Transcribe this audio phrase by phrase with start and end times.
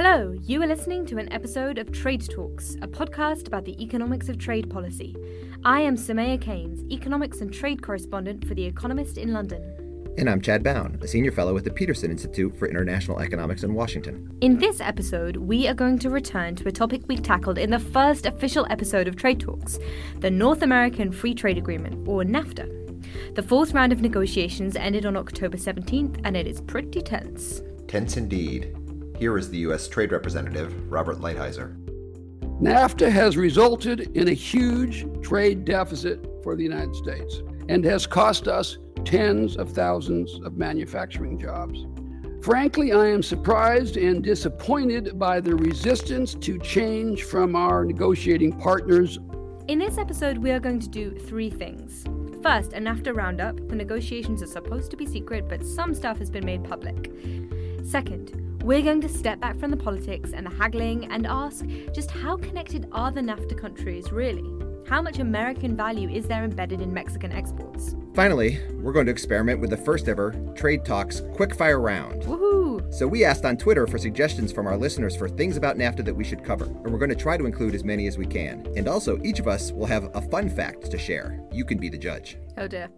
[0.00, 4.28] Hello, you are listening to an episode of Trade Talks, a podcast about the economics
[4.28, 5.16] of trade policy.
[5.64, 9.60] I am Soumaya Keynes, economics and trade correspondent for The Economist in London.
[10.16, 13.74] And I'm Chad Bown, a senior fellow at the Peterson Institute for International Economics in
[13.74, 14.38] Washington.
[14.40, 17.80] In this episode, we are going to return to a topic we tackled in the
[17.80, 19.80] first official episode of Trade Talks
[20.20, 23.34] the North American Free Trade Agreement, or NAFTA.
[23.34, 27.62] The fourth round of negotiations ended on October 17th, and it is pretty tense.
[27.88, 28.77] Tense indeed.
[29.18, 29.88] Here is the U.S.
[29.88, 31.76] Trade Representative, Robert Lighthizer.
[32.62, 38.46] NAFTA has resulted in a huge trade deficit for the United States and has cost
[38.46, 41.84] us tens of thousands of manufacturing jobs.
[42.42, 49.18] Frankly, I am surprised and disappointed by the resistance to change from our negotiating partners.
[49.66, 52.04] In this episode, we are going to do three things.
[52.40, 53.56] First, a NAFTA roundup.
[53.68, 57.10] The negotiations are supposed to be secret, but some stuff has been made public.
[57.84, 62.10] Second, we're going to step back from the politics and the haggling and ask just
[62.10, 64.44] how connected are the NAFTA countries really?
[64.88, 67.94] How much American value is there embedded in Mexican exports?
[68.14, 72.22] Finally, we're going to experiment with the first ever Trade Talks Quickfire Round.
[72.22, 72.92] Woohoo!
[72.92, 76.14] So we asked on Twitter for suggestions from our listeners for things about NAFTA that
[76.14, 78.66] we should cover, and we're going to try to include as many as we can.
[78.76, 81.38] And also, each of us will have a fun fact to share.
[81.52, 82.38] You can be the judge.
[82.56, 82.88] Oh dear.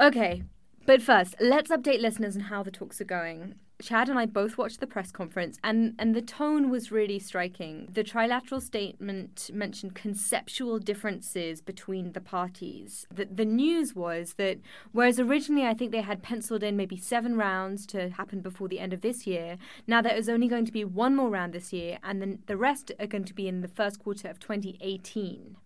[0.00, 0.44] Okay,
[0.86, 3.56] but first, let's update listeners on how the talks are going.
[3.82, 7.88] Chad and I both watched the press conference, and, and the tone was really striking.
[7.92, 13.04] The trilateral statement mentioned conceptual differences between the parties.
[13.12, 14.58] The, the news was that
[14.92, 18.78] whereas originally I think they had penciled in maybe seven rounds to happen before the
[18.78, 19.58] end of this year,
[19.88, 22.56] now there is only going to be one more round this year, and then the
[22.56, 25.56] rest are going to be in the first quarter of 2018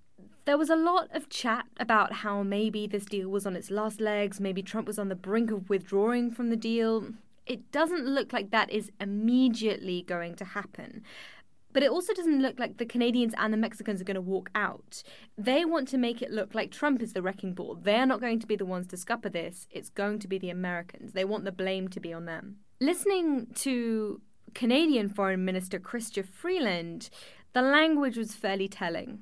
[0.44, 4.00] there was a lot of chat about how maybe this deal was on its last
[4.00, 7.12] legs, maybe Trump was on the brink of withdrawing from the deal
[7.48, 11.02] it doesn't look like that is immediately going to happen.
[11.72, 14.50] But it also doesn't look like the Canadians and the Mexicans are going to walk
[14.54, 15.02] out.
[15.36, 17.78] They want to make it look like Trump is the wrecking ball.
[17.80, 19.66] They're not going to be the ones to scupper this.
[19.70, 21.12] It's going to be the Americans.
[21.12, 22.56] They want the blame to be on them.
[22.80, 24.20] Listening to
[24.54, 27.10] Canadian Foreign Minister Chrystia Freeland,
[27.52, 29.20] the language was fairly telling.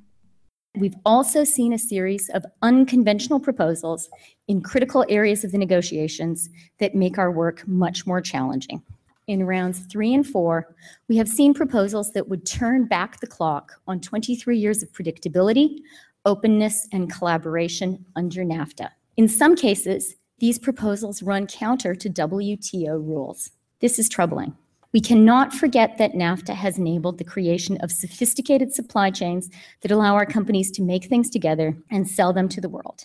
[0.76, 4.10] We've also seen a series of unconventional proposals
[4.46, 6.50] in critical areas of the negotiations
[6.80, 8.82] that make our work much more challenging.
[9.26, 10.76] In rounds three and four,
[11.08, 15.78] we have seen proposals that would turn back the clock on 23 years of predictability,
[16.26, 18.90] openness, and collaboration under NAFTA.
[19.16, 23.50] In some cases, these proposals run counter to WTO rules.
[23.80, 24.54] This is troubling.
[24.96, 29.50] We cannot forget that NAFTA has enabled the creation of sophisticated supply chains
[29.82, 33.02] that allow our companies to make things together and sell them to the world.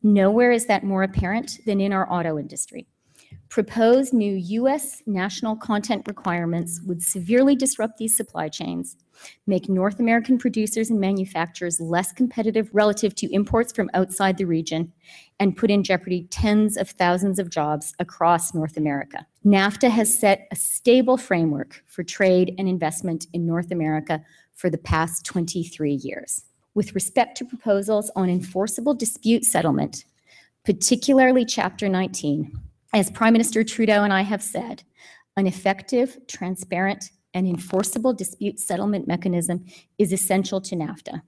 [0.00, 2.86] Nowhere is that more apparent than in our auto industry.
[3.48, 5.02] Proposed new U.S.
[5.06, 8.96] national content requirements would severely disrupt these supply chains,
[9.48, 14.92] make North American producers and manufacturers less competitive relative to imports from outside the region,
[15.40, 19.26] and put in jeopardy tens of thousands of jobs across North America.
[19.44, 24.24] NAFTA has set a stable framework for trade and investment in North America
[24.54, 26.44] for the past 23 years.
[26.72, 30.06] With respect to proposals on enforceable dispute settlement,
[30.64, 32.58] particularly Chapter 19,
[32.94, 34.82] as Prime Minister Trudeau and I have said,
[35.36, 39.66] an effective, transparent, and enforceable dispute settlement mechanism
[39.98, 41.20] is essential to NAFTA.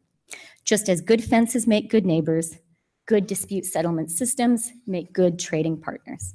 [0.64, 2.56] Just as good fences make good neighbors,
[3.04, 6.34] good dispute settlement systems make good trading partners.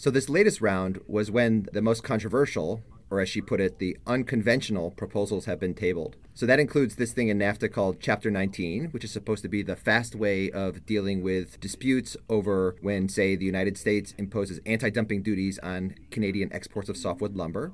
[0.00, 3.96] So, this latest round was when the most controversial or as she put it, the
[4.06, 6.14] unconventional proposals have been tabled.
[6.34, 9.62] So that includes this thing in NAFTA called Chapter 19, which is supposed to be
[9.62, 14.88] the fast way of dealing with disputes over when, say, the United States imposes anti
[14.88, 17.72] dumping duties on Canadian exports of softwood lumber.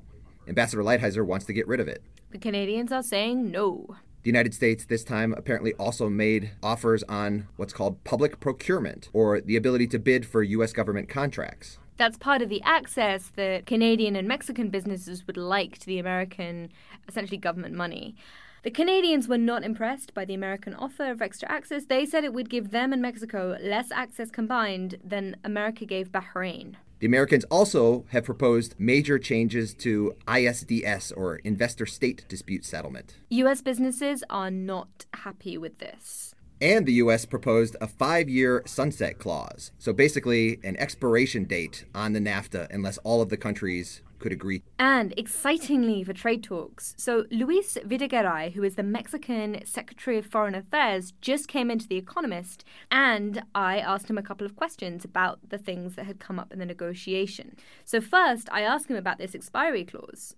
[0.49, 2.03] Ambassador Lighthizer wants to get rid of it.
[2.31, 3.97] The Canadians are saying no.
[4.23, 9.43] The United States this time apparently also made offers on what's called public procurement, or
[9.43, 10.73] the ability to bid for U.S.
[10.73, 11.79] government contracts.
[11.97, 16.71] That's part of the access that Canadian and Mexican businesses would like to the American,
[17.09, 18.17] essentially, government money.
[18.65, 21.85] The Canadians were not impressed by the American offer of extra access.
[21.85, 26.77] They said it would give them and Mexico less access combined than America gave Bahrain.
[27.01, 33.17] The Americans also have proposed major changes to ISDS, or Investor State Dispute Settlement.
[33.29, 33.61] U.S.
[33.61, 36.35] businesses are not happy with this.
[36.65, 37.27] And the U.S.
[37.27, 39.71] proposed a five year sunset clause.
[39.79, 44.63] So basically, an expiration date on the NAFTA unless all of the countries could agree.
[44.79, 50.55] And excitingly for trade talks, so Luis Videgaray, who is the Mexican Secretary of Foreign
[50.55, 55.41] Affairs, just came into The Economist, and I asked him a couple of questions about
[55.47, 57.57] the things that had come up in the negotiation.
[57.85, 60.35] So, first, I asked him about this expiry clause.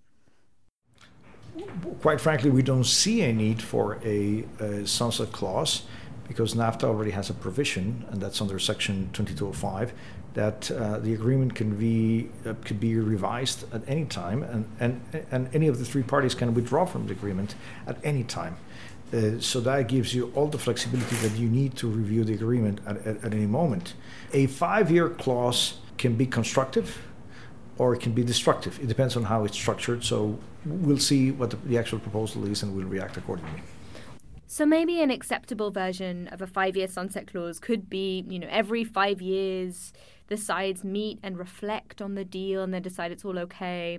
[2.00, 5.82] quite frankly, we don't see a need for a, a, sunset clause
[6.28, 9.92] because NAFTA already has a provision, and that's under Section 2205,
[10.34, 15.24] that uh, the agreement can be uh, could be revised at any time, and, and
[15.30, 17.54] and any of the three parties can withdraw from the agreement
[17.86, 18.56] at any time.
[19.12, 22.80] Uh, so that gives you all the flexibility that you need to review the agreement
[22.86, 23.94] at, at, at any moment.
[24.32, 26.98] A five-year clause can be constructive
[27.78, 28.80] or it can be destructive.
[28.80, 30.02] It depends on how it's structured.
[30.02, 33.62] So we'll see what the, the actual proposal is and we'll react accordingly.
[34.56, 38.84] So maybe an acceptable version of a five-year sunset clause could be, you know, every
[38.84, 39.92] five years
[40.28, 43.98] the sides meet and reflect on the deal and then decide it's all okay.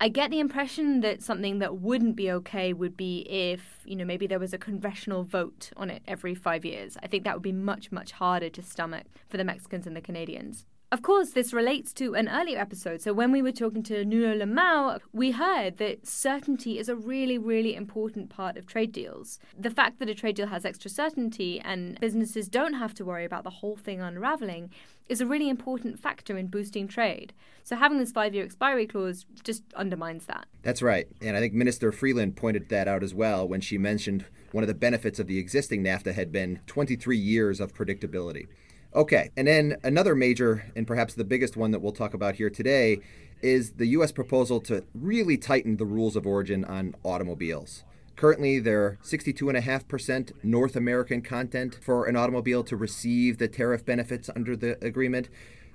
[0.00, 4.06] I get the impression that something that wouldn't be okay would be if, you know,
[4.06, 6.96] maybe there was a congressional vote on it every five years.
[7.02, 10.00] I think that would be much, much harder to stomach for the Mexicans and the
[10.00, 10.64] Canadians.
[10.92, 13.00] Of course, this relates to an earlier episode.
[13.00, 17.38] So, when we were talking to Nuno Limão, we heard that certainty is a really,
[17.38, 19.38] really important part of trade deals.
[19.56, 23.24] The fact that a trade deal has extra certainty and businesses don't have to worry
[23.24, 24.70] about the whole thing unraveling
[25.08, 27.34] is a really important factor in boosting trade.
[27.62, 30.46] So, having this five year expiry clause just undermines that.
[30.62, 31.06] That's right.
[31.20, 34.68] And I think Minister Freeland pointed that out as well when she mentioned one of
[34.68, 38.48] the benefits of the existing NAFTA had been 23 years of predictability.
[38.92, 42.50] Okay, and then another major, and perhaps the biggest one that we'll talk about here
[42.50, 42.98] today,
[43.40, 44.10] is the U.S.
[44.10, 47.84] proposal to really tighten the rules of origin on automobiles.
[48.16, 54.56] Currently, they're 62.5% North American content for an automobile to receive the tariff benefits under
[54.56, 55.28] the agreement.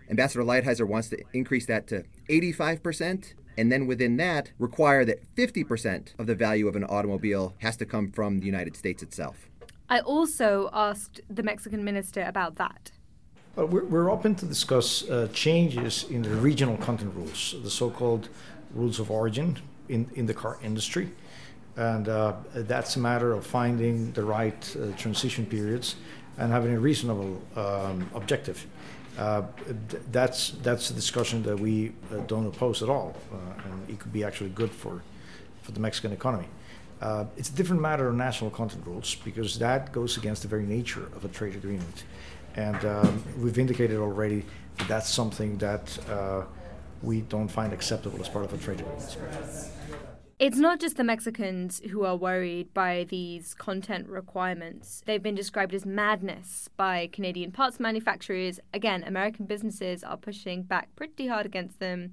[0.10, 6.20] Ambassador Lighthizer wants to increase that to 85%, and then within that, require that 50%
[6.20, 9.50] of the value of an automobile has to come from the United States itself.
[9.90, 12.92] I also asked the Mexican minister about that.
[13.56, 18.28] Well, we're, we're open to discuss uh, changes in the regional content rules, the so-called
[18.74, 19.58] rules of origin
[19.88, 21.10] in, in the car industry.
[21.78, 25.96] And uh, that's a matter of finding the right uh, transition periods
[26.38, 28.66] and having a reasonable um, objective.
[29.18, 29.44] Uh,
[30.12, 34.12] that's that's a discussion that we uh, don't oppose at all, uh, and it could
[34.12, 35.02] be actually good for
[35.62, 36.48] for the Mexican economy.
[37.02, 40.66] Uh, it's a different matter of national content rules because that goes against the very
[40.66, 42.04] nature of a trade agreement.
[42.56, 44.46] And um, we've indicated already
[44.78, 46.44] that that's something that uh,
[47.02, 49.18] we don't find acceptable as part of a trade agreement.
[50.38, 55.02] It's not just the Mexicans who are worried by these content requirements.
[55.06, 58.60] They've been described as madness by Canadian parts manufacturers.
[58.74, 62.12] Again, American businesses are pushing back pretty hard against them.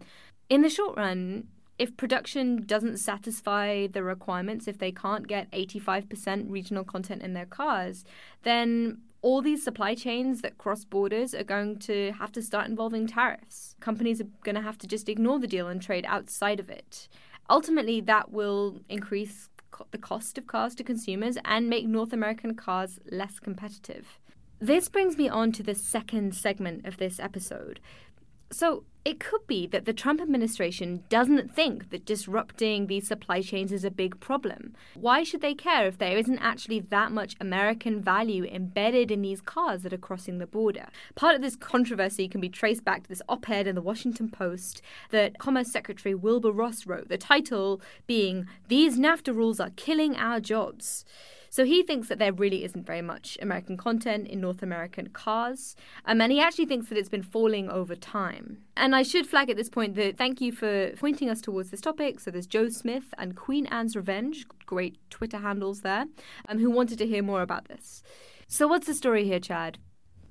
[0.49, 1.49] In the short run,
[1.81, 7.47] if production doesn't satisfy the requirements, if they can't get 85% regional content in their
[7.47, 8.05] cars,
[8.44, 13.07] then all these supply chains that cross borders are going to have to start involving
[13.07, 13.77] tariffs.
[13.81, 17.09] Companies are going to have to just ignore the deal and trade outside of it.
[17.49, 22.55] Ultimately, that will increase co- the cost of cars to consumers and make North American
[22.55, 24.19] cars less competitive.
[24.59, 27.81] This brings me on to the second segment of this episode
[28.53, 33.73] so it could be that the Trump administration doesn't think that disrupting these supply chains
[33.73, 34.75] is a big problem.
[34.95, 39.41] Why should they care if there isn't actually that much American value embedded in these
[39.41, 40.87] cars that are crossing the border?
[41.17, 44.29] Part of this controversy can be traced back to this op ed in the Washington
[44.29, 50.15] Post that Commerce Secretary Wilbur Ross wrote, the title being, These NAFTA Rules Are Killing
[50.15, 51.05] Our Jobs.
[51.53, 55.77] So he thinks that there really isn't very much American content in North American cars,
[56.06, 58.63] um, and he actually thinks that it's been falling over time.
[58.75, 61.82] And I should flag at this point that thank you for pointing us towards this
[61.82, 62.21] topic.
[62.21, 66.06] So there's Joe Smith and Queen Anne's Revenge, great Twitter handles there,
[66.49, 68.03] um, who wanted to hear more about this.
[68.47, 69.77] So what's the story here, Chad?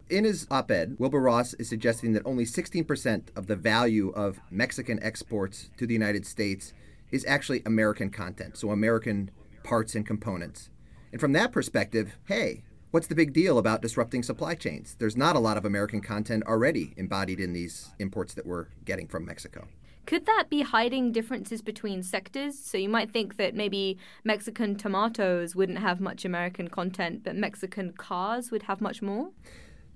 [0.09, 4.39] In his op ed, Wilbur Ross is suggesting that only 16% of the value of
[4.49, 6.73] Mexican exports to the United States
[7.11, 9.29] is actually American content, so American
[9.63, 10.71] parts and components.
[11.11, 14.95] And from that perspective, hey, what's the big deal about disrupting supply chains?
[14.97, 19.07] There's not a lot of American content already embodied in these imports that we're getting
[19.07, 19.67] from Mexico.
[20.05, 22.57] Could that be hiding differences between sectors?
[22.57, 27.93] So you might think that maybe Mexican tomatoes wouldn't have much American content, but Mexican
[27.93, 29.29] cars would have much more?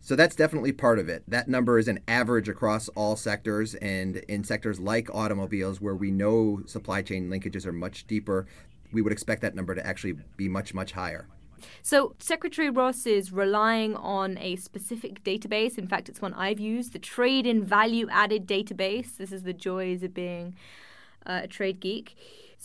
[0.02, 1.24] So that's definitely part of it.
[1.28, 6.12] That number is an average across all sectors, and in sectors like automobiles, where we
[6.12, 8.46] know supply chain linkages are much deeper,
[8.96, 11.28] we would expect that number to actually be much, much higher.
[11.82, 15.78] So, Secretary Ross is relying on a specific database.
[15.78, 19.18] In fact, it's one I've used the Trade in Value Added database.
[19.18, 20.56] This is the joys of being
[21.26, 22.16] uh, a trade geek.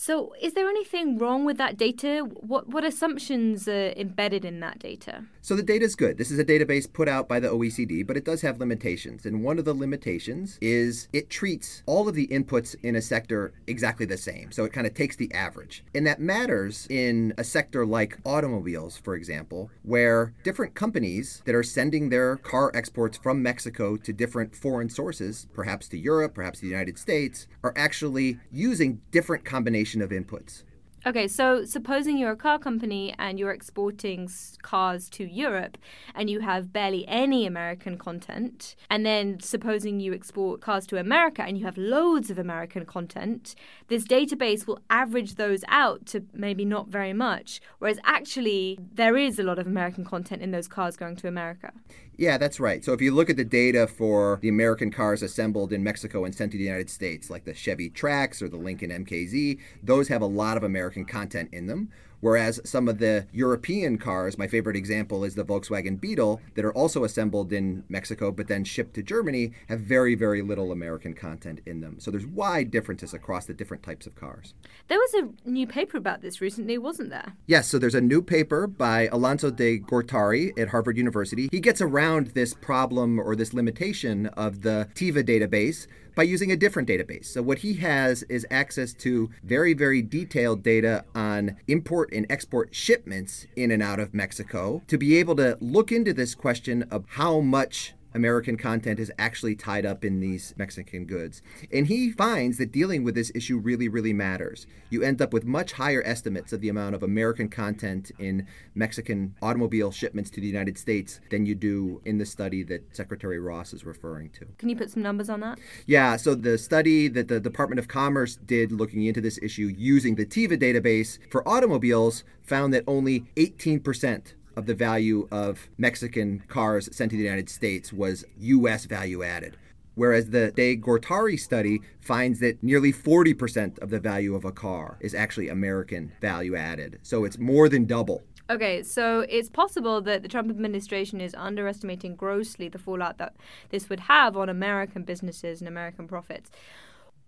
[0.03, 2.21] So, is there anything wrong with that data?
[2.23, 5.25] What what assumptions are embedded in that data?
[5.41, 6.17] So the data is good.
[6.17, 9.27] This is a database put out by the OECD, but it does have limitations.
[9.27, 13.53] And one of the limitations is it treats all of the inputs in a sector
[13.67, 14.51] exactly the same.
[14.51, 15.83] So it kind of takes the average.
[15.93, 21.61] And that matters in a sector like automobiles, for example, where different companies that are
[21.61, 26.67] sending their car exports from Mexico to different foreign sources, perhaps to Europe, perhaps the
[26.67, 30.61] United States, are actually using different combinations of inputs.
[31.03, 34.29] Okay, so supposing you're a car company and you're exporting
[34.61, 35.79] cars to Europe
[36.13, 41.41] and you have barely any American content, and then supposing you export cars to America
[41.41, 43.55] and you have loads of American content,
[43.87, 49.39] this database will average those out to maybe not very much, whereas actually there is
[49.39, 51.71] a lot of American content in those cars going to America.
[52.17, 52.85] Yeah, that's right.
[52.85, 56.35] So if you look at the data for the American cars assembled in Mexico and
[56.35, 60.21] sent to the United States, like the Chevy Trax or the Lincoln MKZ, those have
[60.21, 61.89] a lot of American content in them.
[62.19, 66.73] Whereas some of the European cars, my favorite example is the Volkswagen Beetle, that are
[66.73, 71.61] also assembled in Mexico but then shipped to Germany, have very, very little American content
[71.65, 71.99] in them.
[71.99, 74.53] So there's wide differences across the different types of cars.
[74.87, 77.33] There was a new paper about this recently, wasn't there?
[77.47, 81.49] Yes, so there's a new paper by Alonso de Gortari at Harvard University.
[81.51, 86.55] He gets around this problem or this limitation of the TIVA database by using a
[86.55, 87.25] different database.
[87.25, 92.73] So, what he has is access to very, very detailed data on import and export
[92.73, 97.05] shipments in and out of Mexico to be able to look into this question of
[97.09, 101.41] how much American content is actually tied up in these Mexican goods.
[101.71, 104.67] And he finds that dealing with this issue really, really matters.
[104.89, 109.35] You end up with much higher estimates of the amount of American content in Mexican
[109.41, 113.73] automobile shipments to the United States than you do in the study that Secretary Ross
[113.73, 114.45] is referring to.
[114.57, 115.59] Can you put some numbers on that?
[115.85, 120.15] Yeah, so the study that the Department of Commerce did looking into this issue using
[120.15, 126.89] the TIVA database for automobiles found that only 18% of the value of Mexican cars
[126.95, 128.85] sent to the United States was U.S.
[128.85, 129.57] value added.
[129.95, 134.97] Whereas the De Gortari study finds that nearly 40% of the value of a car
[135.01, 136.99] is actually American value added.
[137.03, 138.23] So it's more than double.
[138.49, 143.35] Okay, so it's possible that the Trump administration is underestimating grossly the fallout that
[143.69, 146.51] this would have on American businesses and American profits.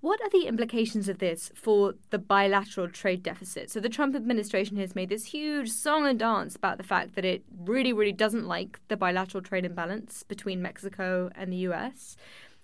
[0.03, 3.72] What are the implications of this for the bilateral trade deficit?
[3.72, 7.24] So, the Trump administration has made this huge song and dance about the fact that
[7.24, 12.17] it really, really doesn't like the bilateral trade imbalance between Mexico and the US.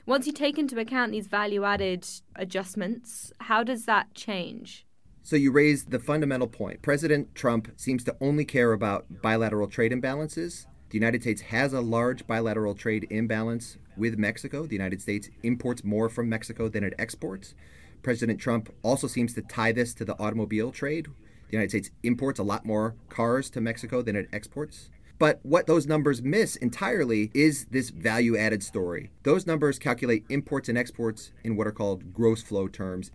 [0.06, 2.06] Once you take into account these value added
[2.36, 4.86] adjustments, how does that change?
[5.24, 6.82] So, you raise the fundamental point.
[6.82, 10.66] President Trump seems to only care about bilateral trade imbalances.
[10.90, 14.66] The United States has a large bilateral trade imbalance with Mexico.
[14.66, 17.54] The United States imports more from Mexico than it exports.
[18.02, 21.06] President Trump also seems to tie this to the automobile trade.
[21.50, 24.90] The United States imports a lot more cars to Mexico than it exports.
[25.20, 29.12] But what those numbers miss entirely is this value added story.
[29.24, 33.12] Those numbers calculate imports and exports in what are called gross flow terms.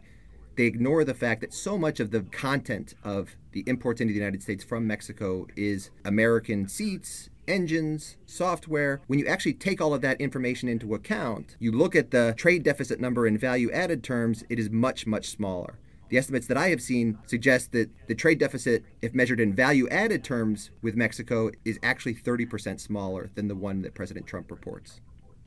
[0.56, 4.18] They ignore the fact that so much of the content of the imports into the
[4.20, 9.00] United States from Mexico is American seats, engines, software.
[9.06, 12.62] When you actually take all of that information into account, you look at the trade
[12.62, 15.78] deficit number in value added terms, it is much, much smaller.
[16.10, 19.88] The estimates that I have seen suggest that the trade deficit, if measured in value
[19.88, 25.00] added terms with Mexico, is actually 30% smaller than the one that President Trump reports.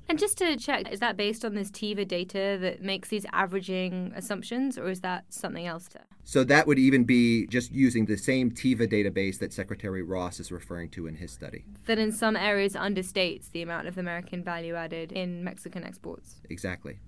[0.10, 4.14] And just to check, is that based on this TIVA data that makes these averaging
[4.16, 5.90] assumptions, or is that something else?
[5.90, 6.00] To?
[6.24, 10.52] So that would even be just using the same TIVA database that Secretary Ross is
[10.52, 11.66] referring to in his study.
[11.88, 16.36] That in some areas understates the amount of American value added in Mexican exports.
[16.50, 17.00] Exactly.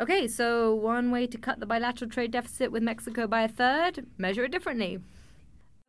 [0.00, 4.06] Okay, so one way to cut the bilateral trade deficit with Mexico by a third,
[4.18, 4.98] measure it differently.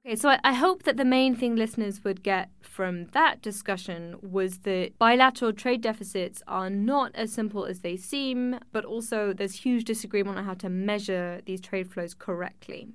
[0.04, 4.16] Okay, so I, I, hope that the main thing listeners would get from that discussion
[4.24, 9.64] was that bilateral trade deficits are not as simple as they seem, but also there's
[9.64, 12.88] huge disagreement on how to measure these trade flows correctly.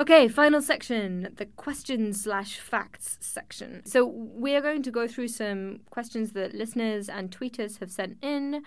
[0.00, 3.84] Okay, final section, the questions slash facts section.
[3.84, 8.16] So we are going to go through some questions that listeners and tweeters have sent
[8.22, 8.62] in.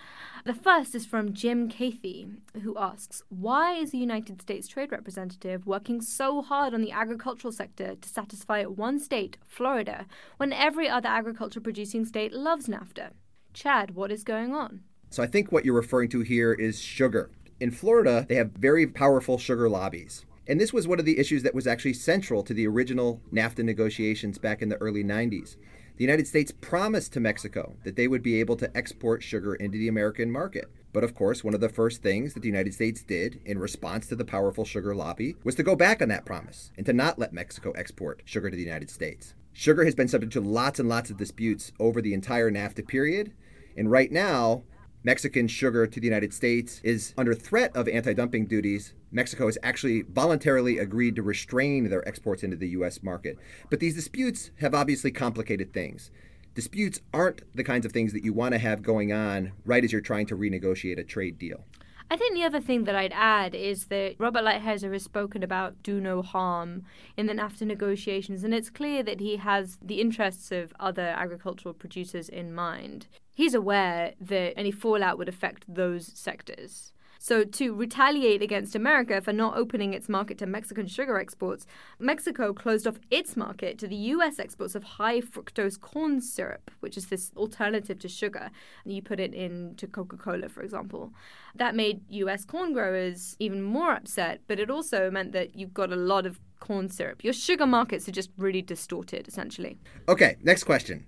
[0.45, 2.27] The first is from Jim Cathy,
[2.61, 7.51] who asks, Why is the United States Trade Representative working so hard on the agricultural
[7.51, 10.05] sector to satisfy one state, Florida,
[10.37, 13.09] when every other agriculture producing state loves NAFTA?
[13.51, 14.81] Chad, what is going on?
[15.09, 17.31] So I think what you're referring to here is sugar.
[17.59, 20.23] In Florida, they have very powerful sugar lobbies.
[20.47, 23.63] And this was one of the issues that was actually central to the original NAFTA
[23.63, 25.55] negotiations back in the early 90s.
[25.97, 29.77] the United States promised to Mexico that they would be able to export sugar into
[29.77, 30.65] the American market.
[30.91, 34.07] But of course, one of the first things that the United States did in response
[34.07, 37.17] to the powerful sugar lobby was to go back on that promise and to not
[37.17, 39.35] let Mexico export sugar to the United States.
[39.53, 43.33] Sugar has been subject to lots and lots of disputes over the entire NAFTA period,
[43.77, 44.63] and right now,
[45.05, 48.93] Mexican sugar to the United States is under threat of anti dumping duties.
[49.15, 53.01] Mexico has actually voluntarily agreed to restrain their exports into the U.S.
[53.01, 53.37] market.
[53.69, 56.11] But these disputes have obviously complicated things
[56.53, 59.91] disputes aren't the kinds of things that you want to have going on right as
[59.91, 61.65] you're trying to renegotiate a trade deal.
[62.09, 65.83] I think the other thing that I'd add is that Robert Lighthizer has spoken about
[65.83, 66.83] do no harm
[67.17, 71.73] in the NAFTA negotiations, and it's clear that he has the interests of other agricultural
[71.73, 73.07] producers in mind.
[73.33, 76.93] He's aware that any fallout would affect those sectors.
[77.25, 81.65] So, to retaliate against America for not opening its market to Mexican sugar exports,
[81.97, 86.97] Mexico closed off its market to the US exports of high fructose corn syrup, which
[86.97, 88.51] is this alternative to sugar.
[88.85, 91.13] You put it into Coca Cola, for example.
[91.55, 95.91] That made US corn growers even more upset, but it also meant that you've got
[95.91, 97.23] a lot of corn syrup.
[97.23, 99.79] Your sugar markets are just really distorted, essentially.
[100.07, 101.07] Okay, next question.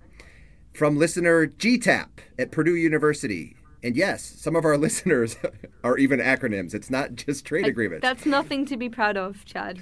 [0.72, 2.08] From listener GTAP
[2.40, 3.54] at Purdue University.
[3.82, 5.36] And yes, some of our listeners
[5.84, 6.74] are even acronyms.
[6.74, 8.02] It's not just trade agreements.
[8.02, 9.80] That's nothing to be proud of, Chad.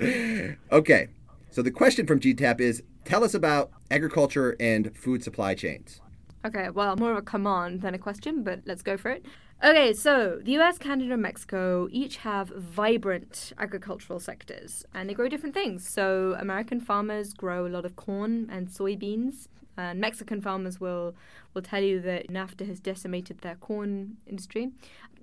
[0.72, 1.08] okay.
[1.50, 6.00] So the question from GTAP is tell us about agriculture and food supply chains.
[6.44, 9.24] Okay, well, more of a command than a question, but let's go for it.
[9.64, 15.28] Okay, so the US, Canada, and Mexico each have vibrant agricultural sectors and they grow
[15.28, 15.88] different things.
[15.88, 21.16] So, American farmers grow a lot of corn and soybeans, and Mexican farmers will
[21.58, 24.70] will tell you that NAFTA has decimated their corn industry.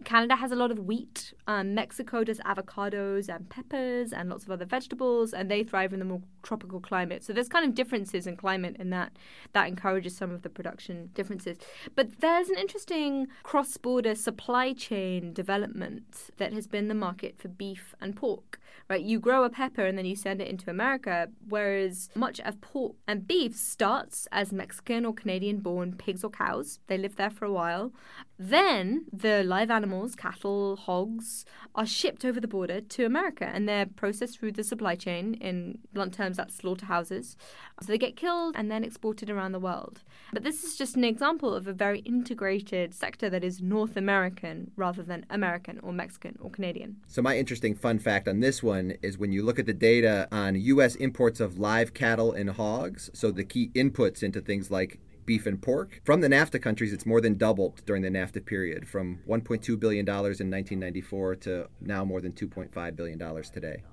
[0.03, 1.33] Canada has a lot of wheat.
[1.47, 5.99] Um, Mexico does avocados and peppers and lots of other vegetables, and they thrive in
[5.99, 7.23] the more tropical climate.
[7.23, 9.13] So there's kind of differences in climate, and that
[9.53, 11.57] that encourages some of the production differences.
[11.95, 17.95] But there's an interesting cross-border supply chain development that has been the market for beef
[18.01, 18.59] and pork.
[18.89, 22.59] Right, you grow a pepper and then you send it into America, whereas much of
[22.59, 26.79] pork and beef starts as Mexican or Canadian-born pigs or cows.
[26.87, 27.93] They live there for a while.
[28.37, 33.85] Then the live animals, cattle, hogs, are shipped over the border to America and they're
[33.85, 35.35] processed through the supply chain.
[35.35, 37.37] In blunt terms, that's slaughterhouses.
[37.81, 40.03] So they get killed and then exported around the world.
[40.33, 44.71] But this is just an example of a very integrated sector that is North American
[44.75, 46.97] rather than American or Mexican or Canadian.
[47.07, 50.27] So, my interesting fun fact on this one is when you look at the data
[50.31, 50.95] on U.S.
[50.95, 55.61] imports of live cattle and hogs, so the key inputs into things like beef and
[55.61, 56.01] pork.
[56.03, 60.07] From the NAFTA countries, it's more than doubled during the NAFTA period, from $1.2 billion
[60.07, 63.83] in 1994 to now more than $2.5 billion today.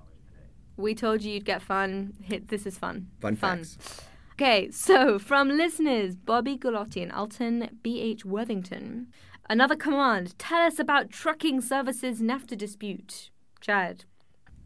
[0.77, 2.13] We told you you'd get fun.
[2.47, 3.07] This is fun.
[3.21, 3.59] Fun, fun.
[3.59, 4.01] facts.
[4.33, 8.25] Okay, so from listeners Bobby Galotti and Alton B.H.
[8.25, 9.07] Worthington,
[9.47, 10.37] another command.
[10.39, 13.29] Tell us about trucking services NAFTA dispute.
[13.61, 14.05] Chad.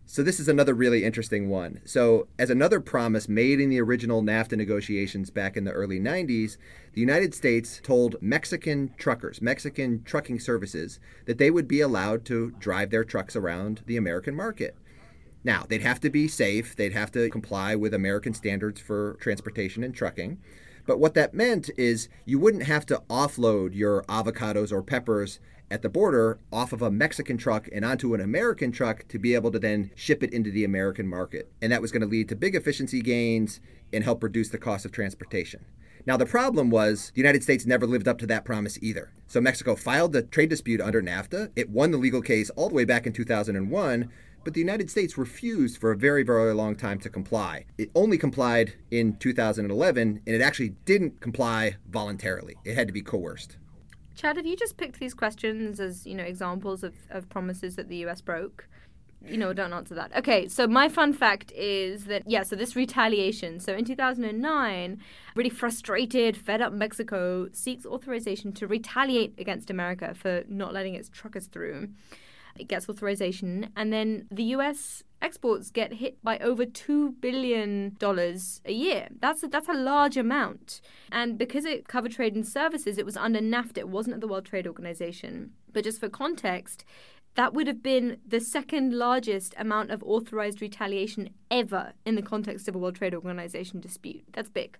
[0.10, 1.82] So this is another really interesting one.
[1.84, 6.56] So as another promise made in the original NAFTA negotiations back in the early 90s,
[6.94, 12.52] the United States told Mexican truckers, Mexican trucking services, that they would be allowed to
[12.52, 14.78] drive their trucks around the American market.
[15.44, 19.84] Now, they'd have to be safe, they'd have to comply with American standards for transportation
[19.84, 20.40] and trucking.
[20.88, 25.82] But what that meant is you wouldn't have to offload your avocados or peppers at
[25.82, 29.52] the border off of a Mexican truck and onto an American truck to be able
[29.52, 31.52] to then ship it into the American market.
[31.62, 33.60] And that was going to lead to big efficiency gains
[33.92, 35.66] and help reduce the cost of transportation.
[36.06, 39.12] Now, the problem was the United States never lived up to that promise either.
[39.28, 41.52] So Mexico filed the trade dispute under NAFTA.
[41.58, 44.10] It won the legal case all the way back in 2001,
[44.44, 47.66] but the United States refused for a very, very long time to comply.
[47.78, 52.56] It only complied in 2011, and it actually didn't comply voluntarily.
[52.64, 53.58] It had to be coerced.
[54.16, 57.88] Chad, have you just picked these questions as you know examples of, of promises that
[57.88, 58.20] the U.S.
[58.20, 58.68] broke?
[59.26, 60.16] You know, don't answer that.
[60.16, 63.60] Okay, so my fun fact is that yeah, so this retaliation.
[63.60, 65.00] So in 2009,
[65.36, 71.10] really frustrated, fed up Mexico seeks authorization to retaliate against America for not letting its
[71.10, 71.90] truckers through.
[72.60, 78.72] It gets authorization, and then the U.S exports get hit by over $2 billion a
[78.72, 79.08] year.
[79.20, 80.82] That's a, that's a large amount.
[81.12, 84.28] And because it covered trade and services, it was under NAFTA, it wasn't at the
[84.28, 85.52] World Trade Organization.
[85.72, 86.86] But just for context,
[87.36, 92.68] that would have been the second largest amount of authorized retaliation ever in the context
[92.68, 94.24] of a World Trade Organization dispute.
[94.34, 94.78] That's big.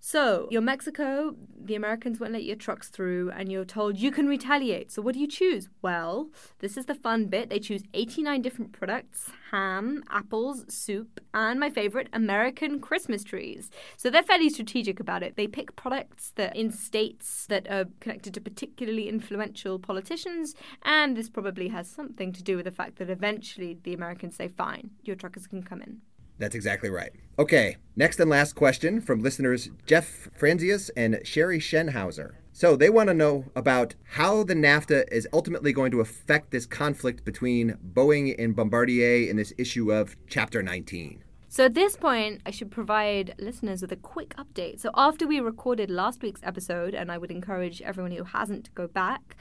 [0.00, 4.28] So, you're Mexico, the Americans won't let your trucks through, and you're told you can
[4.28, 4.92] retaliate.
[4.92, 5.68] So, what do you choose?
[5.82, 6.30] Well,
[6.60, 7.50] this is the fun bit.
[7.50, 13.70] They choose 89 different products ham, apples, soup, and my favorite, American Christmas trees.
[13.96, 15.36] So, they're fairly strategic about it.
[15.36, 21.28] They pick products that in states that are connected to particularly influential politicians, and this
[21.28, 25.16] probably has something to do with the fact that eventually the Americans say, fine, your
[25.16, 26.02] truckers can come in.
[26.38, 27.12] That's exactly right.
[27.38, 32.34] Okay, next and last question from listeners Jeff Franzius and Sherry Schenhauser.
[32.52, 36.66] So they want to know about how the NAFTA is ultimately going to affect this
[36.66, 41.22] conflict between Boeing and Bombardier in this issue of Chapter 19.
[41.50, 44.80] So at this point, I should provide listeners with a quick update.
[44.80, 48.70] So after we recorded last week's episode, and I would encourage everyone who hasn't to
[48.72, 49.36] go back,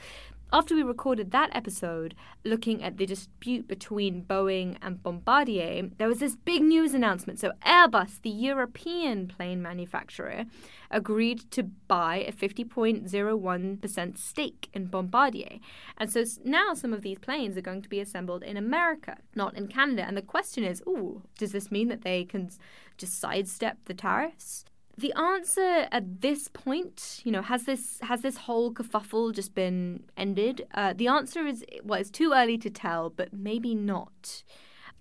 [0.52, 6.20] after we recorded that episode, looking at the dispute between Boeing and Bombardier, there was
[6.20, 7.40] this big news announcement.
[7.40, 10.46] So, Airbus, the European plane manufacturer,
[10.90, 15.60] agreed to buy a 50.01% stake in Bombardier.
[15.98, 19.56] And so now some of these planes are going to be assembled in America, not
[19.58, 20.04] in Canada.
[20.04, 22.50] And the question is, ooh, does this mean that they can
[22.98, 24.66] just sidestep the tariffs?
[24.98, 30.04] The answer at this point, you know, has this has this whole kerfuffle just been
[30.18, 30.66] ended?
[30.74, 34.44] Uh, the answer is well, it's too early to tell, but maybe not.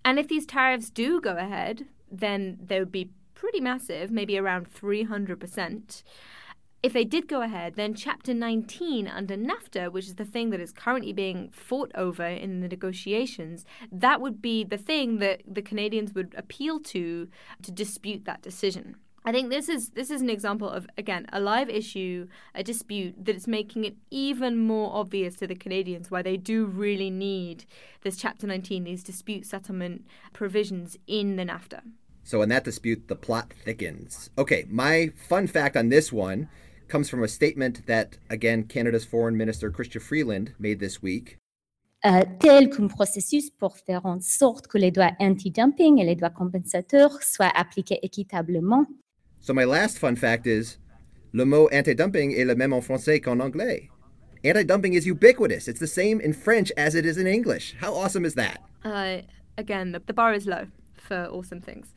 [0.05, 4.69] And if these tariffs do go ahead, then they would be pretty massive, maybe around
[4.69, 6.03] three hundred percent.
[6.83, 10.61] If they did go ahead, then Chapter 19 under NAFTA, which is the thing that
[10.61, 15.63] is currently being fought over in the negotiations, that would be the thing that the
[15.63, 17.29] Canadians would appeal to
[17.63, 18.97] to dispute that decision.
[19.29, 23.25] I think this is this is an example of again a live issue, a dispute
[23.25, 27.65] that is making it even more obvious to the Canadians why they do really need
[28.03, 31.81] this Chapter 19, these dispute settlement provisions in the NAFTA.
[32.23, 34.31] So in that dispute, the plot thickens.
[34.39, 36.49] Okay, my fun fact on this one
[36.87, 41.37] comes from a statement that again Canada's Foreign Minister Chrystia Freeland made this week.
[42.05, 46.31] Euh, tel qu'un processus pour faire en sorte que les droits anti-dumping et les droits
[46.31, 48.87] compensateurs soient appliqués équitablement
[49.47, 50.77] so my last fun fact is
[51.33, 53.89] le mot anti-dumping est le même en français qu'en anglais.
[54.45, 55.69] Anti-dumping is ubiquitous.
[55.69, 57.77] It's the same in French as it is in English.
[57.79, 58.61] How awesome is that?
[58.85, 59.19] Uh,
[59.57, 61.95] again, the, the bar is low for awesome things.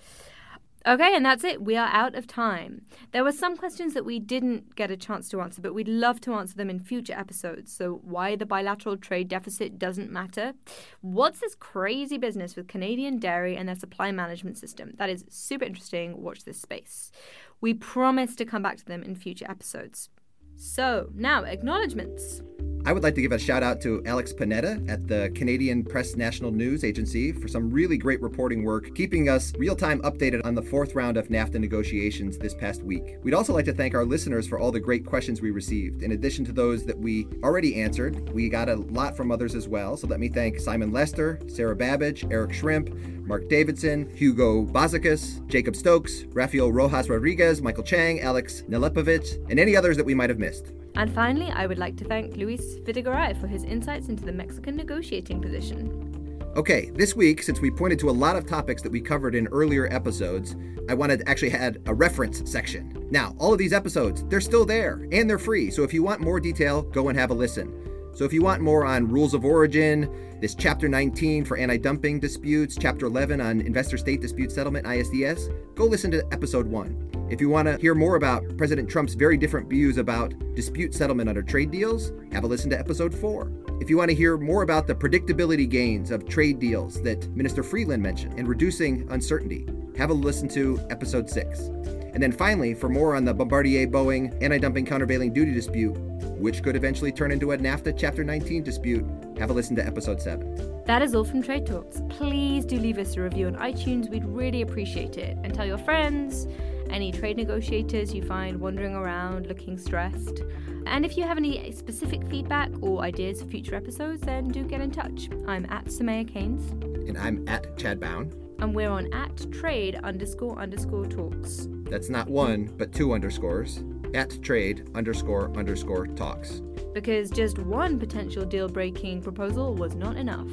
[0.88, 1.62] Okay, and that's it.
[1.62, 2.84] We are out of time.
[3.12, 6.22] There were some questions that we didn't get a chance to answer, but we'd love
[6.22, 7.72] to answer them in future episodes.
[7.74, 10.54] So, why the bilateral trade deficit doesn't matter?
[11.02, 14.94] What's this crazy business with Canadian dairy and their supply management system?
[14.98, 16.22] That is super interesting.
[16.22, 17.12] Watch this space.
[17.60, 20.10] We promise to come back to them in future episodes.
[20.56, 22.42] So, now acknowledgements.
[22.86, 26.15] I would like to give a shout out to Alex Panetta at the Canadian Press
[26.15, 30.56] National News Agency for some really great reporting work, keeping us real time updated on
[30.56, 33.18] the fourth round of NAFTA negotiations this past week.
[33.22, 36.04] We'd also like to thank our listeners for all the great questions we received.
[36.04, 39.68] In addition to those that we already answered, we got a lot from others as
[39.68, 39.98] well.
[39.98, 42.89] So let me thank Simon Lester, Sarah Babbage, Eric Shrimp,
[43.28, 49.76] Mark Davidson, Hugo Bazakas, Jacob Stokes, Rafael Rojas Rodriguez, Michael Chang, Alex Nelepovich, and any
[49.76, 50.72] others that we might have missed.
[51.00, 54.76] And finally, I would like to thank Luis Videgaray for his insights into the Mexican
[54.76, 56.44] negotiating position.
[56.58, 59.48] Okay, this week, since we pointed to a lot of topics that we covered in
[59.48, 60.58] earlier episodes,
[60.90, 63.08] I wanted to actually add a reference section.
[63.12, 66.20] Now, all of these episodes, they're still there and they're free, so if you want
[66.20, 67.74] more detail, go and have a listen.
[68.14, 72.20] So if you want more on rules of origin, this Chapter 19 for anti dumping
[72.20, 77.18] disputes, Chapter 11 on investor state dispute settlement, ISDS, go listen to episode 1.
[77.30, 81.30] If you want to hear more about President Trump's very different views about dispute settlement
[81.30, 83.52] under trade deals, have a listen to episode 4.
[83.80, 87.62] If you want to hear more about the predictability gains of trade deals that Minister
[87.62, 91.60] Freeland mentioned and reducing uncertainty, have a listen to episode 6.
[91.60, 95.96] And then finally, for more on the Bombardier Boeing anti dumping countervailing duty dispute,
[96.39, 99.06] which could eventually turn into a NAFTA Chapter 19 dispute,
[99.38, 100.84] have a listen to episode 7.
[100.86, 102.02] That is all from Trade Talks.
[102.10, 105.38] Please do leave us a review on iTunes, we'd really appreciate it.
[105.44, 106.48] And tell your friends
[106.89, 110.43] any trade negotiators you find wandering around looking stressed.
[110.86, 114.82] And if you have any specific feedback or ideas for future episodes, then do get
[114.82, 115.30] in touch.
[115.47, 116.71] I'm at Soumaya Keynes.
[117.08, 118.34] And I'm at Chad Bown.
[118.60, 121.67] And we're on at trade underscore underscore talks.
[121.84, 123.84] That's not one, but two underscores.
[124.13, 126.62] At trade underscore underscore talks.
[126.93, 130.49] Because just one potential deal breaking proposal was not enough.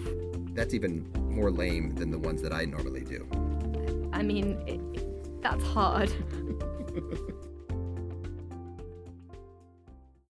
[0.53, 3.27] That's even more lame than the ones that I normally do.
[4.13, 4.81] I mean, it,
[5.43, 6.13] that's hard.